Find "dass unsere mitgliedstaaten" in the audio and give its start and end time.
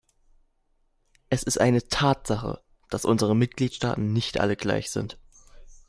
2.89-4.11